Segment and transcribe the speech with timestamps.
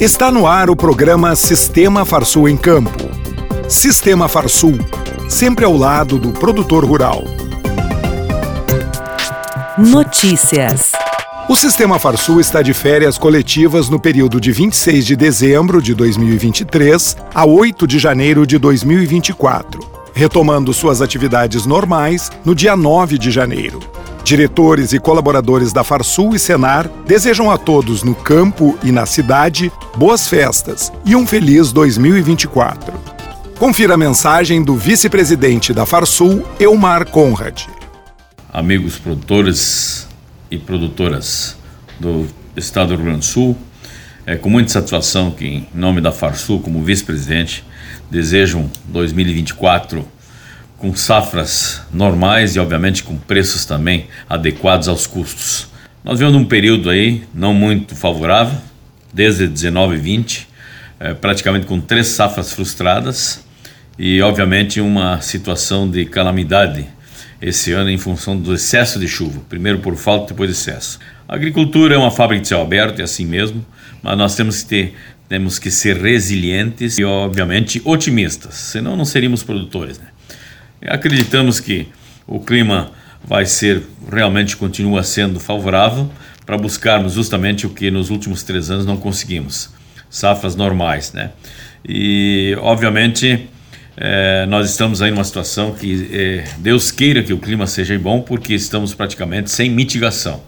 [0.00, 3.10] Está no ar o programa Sistema Farsul em Campo.
[3.68, 4.78] Sistema Farsul,
[5.28, 7.24] sempre ao lado do produtor rural.
[9.76, 10.92] Notícias.
[11.48, 17.16] O Sistema Farsul está de férias coletivas no período de 26 de dezembro de 2023
[17.34, 19.80] a 8 de janeiro de 2024,
[20.14, 23.80] retomando suas atividades normais no dia 9 de janeiro.
[24.28, 29.72] Diretores e colaboradores da Farsul e Senar desejam a todos no campo e na cidade
[29.96, 32.92] boas festas e um feliz 2024.
[33.58, 37.62] Confira a mensagem do vice-presidente da Farsul, Elmar Conrad.
[38.52, 40.06] Amigos produtores
[40.50, 41.56] e produtoras
[41.98, 43.56] do Estado do Rio Grande do Sul,
[44.26, 47.64] é com muita satisfação que, em nome da Farsul, como vice-presidente,
[48.10, 50.06] desejo um 2024
[50.78, 55.68] com safras normais e, obviamente, com preços também adequados aos custos.
[56.04, 58.56] Nós vemos um período aí não muito favorável,
[59.12, 60.48] desde 19 e 20,
[61.00, 63.44] é, praticamente com três safras frustradas
[63.98, 66.86] e, obviamente, uma situação de calamidade
[67.42, 70.98] esse ano em função do excesso de chuva, primeiro por falta, depois de excesso.
[71.28, 73.64] A agricultura é uma fábrica de céu aberto, é assim mesmo,
[74.02, 74.94] mas nós temos que ter
[75.28, 79.98] temos que ser resilientes e, obviamente, otimistas, senão não seríamos produtores.
[79.98, 80.06] Né?
[80.86, 81.88] Acreditamos que
[82.26, 82.92] o clima
[83.24, 86.10] vai ser, realmente continua sendo favorável
[86.46, 89.70] para buscarmos justamente o que nos últimos três anos não conseguimos,
[90.08, 91.30] safras normais, né?
[91.86, 93.48] E, obviamente,
[93.96, 98.20] é, nós estamos aí numa situação que é, Deus queira que o clima seja bom,
[98.20, 100.42] porque estamos praticamente sem mitigação.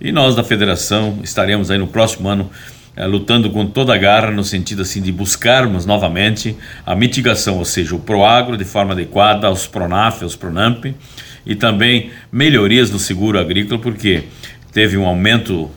[0.00, 2.50] E nós da federação estaremos aí no próximo ano
[2.96, 6.56] lutando com toda a garra no sentido assim de buscarmos novamente
[6.86, 10.86] a mitigação, ou seja, o Proagro de forma adequada, aos Pronaf, aos Pronamp
[11.44, 14.24] e também melhorias no seguro agrícola, porque
[14.72, 15.70] teve um aumento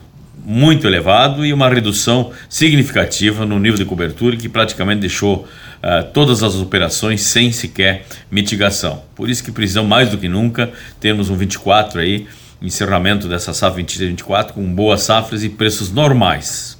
[0.45, 6.41] muito elevado e uma redução significativa no nível de cobertura que praticamente deixou uh, todas
[6.41, 9.03] as operações sem sequer mitigação.
[9.13, 12.27] Por isso que precisamos mais do que nunca termos um 24 aí,
[12.61, 16.76] encerramento dessa safra 23-24 com boas safras e preços normais.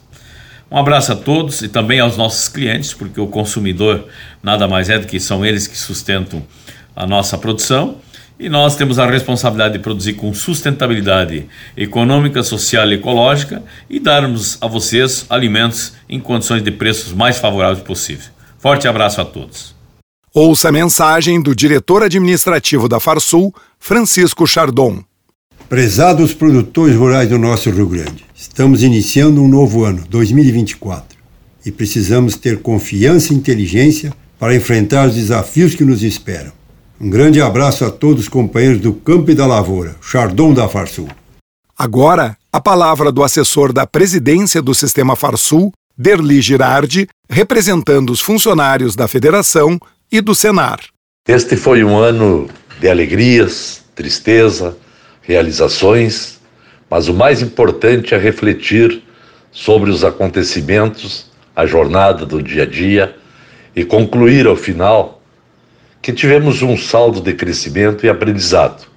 [0.70, 4.06] Um abraço a todos e também aos nossos clientes, porque o consumidor
[4.44, 6.44] nada mais é do que são eles que sustentam
[6.96, 7.98] a nossa produção.
[8.40, 14.58] E nós temos a responsabilidade de produzir com sustentabilidade econômica, social e ecológica e darmos
[14.62, 18.30] a vocês alimentos em condições de preços mais favoráveis possível.
[18.60, 19.76] Forte abraço a todos.
[20.34, 25.02] Ouça a mensagem do diretor administrativo da Farsul, Francisco Chardon.
[25.70, 31.18] Prezados produtores rurais do nosso Rio Grande, estamos iniciando um novo ano, 2024,
[31.66, 36.54] e precisamos ter confiança e inteligência para enfrentar os desafios que nos esperam.
[37.02, 41.10] Um grande abraço a todos os companheiros do Campo e da Lavoura, Chardon da Farsul.
[41.78, 48.96] Agora, a palavra do assessor da presidência do Sistema Farsul, Derli Girardi, representando os funcionários
[48.96, 49.78] da federação
[50.10, 50.80] e do Senar.
[51.28, 52.48] Este foi um ano
[52.80, 54.78] de alegrias, tristeza,
[55.28, 56.40] realizações,
[56.90, 59.04] mas o mais importante é refletir
[59.52, 63.14] sobre os acontecimentos, a jornada do dia a dia
[63.76, 65.22] e concluir ao final
[66.02, 68.88] que tivemos um saldo de crescimento e aprendizado.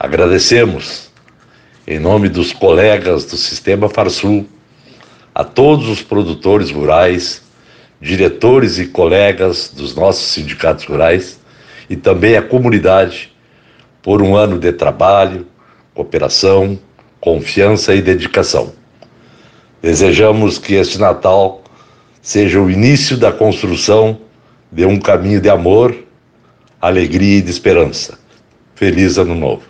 [0.00, 1.10] Agradecemos,
[1.86, 4.48] em nome dos colegas do Sistema Farsul,
[5.34, 7.42] a todos os produtores rurais,
[8.00, 11.38] diretores e colegas dos nossos sindicatos rurais
[11.90, 13.33] e também a comunidade
[14.04, 15.46] por um ano de trabalho,
[15.94, 16.78] cooperação,
[17.18, 18.72] confiança e dedicação.
[19.82, 21.62] Desejamos que este Natal
[22.20, 24.18] seja o início da construção
[24.70, 25.96] de um caminho de amor,
[26.80, 28.18] alegria e de esperança.
[28.74, 29.62] Feliz Ano Novo.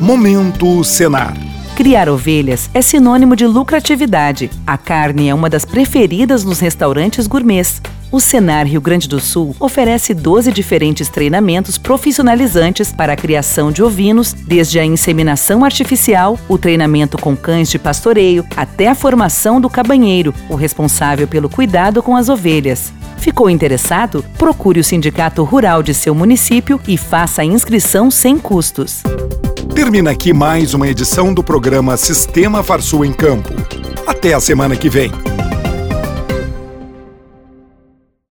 [0.00, 1.34] Momento Senar.
[1.76, 4.50] Criar ovelhas é sinônimo de lucratividade.
[4.66, 7.80] A carne é uma das preferidas nos restaurantes gourmets.
[8.10, 13.82] O Senar Rio Grande do Sul oferece 12 diferentes treinamentos profissionalizantes para a criação de
[13.82, 19.68] ovinos, desde a inseminação artificial, o treinamento com cães de pastoreio, até a formação do
[19.68, 22.94] cabanheiro, o responsável pelo cuidado com as ovelhas.
[23.18, 24.24] Ficou interessado?
[24.38, 29.02] Procure o sindicato rural de seu município e faça a inscrição sem custos.
[29.74, 33.50] Termina aqui mais uma edição do programa Sistema Farsul em Campo.
[34.06, 35.12] Até a semana que vem.